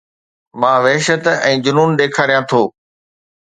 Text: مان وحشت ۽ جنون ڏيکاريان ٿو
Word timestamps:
مان 0.61 0.77
وحشت 0.85 1.23
۽ 1.49 1.53
جنون 1.69 1.89
ڏيکاريان 2.01 2.43
ٿو 2.55 2.61